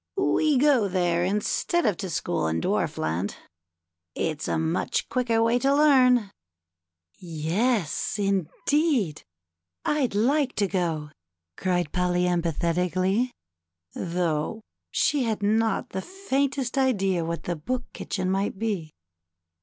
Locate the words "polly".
11.91-12.23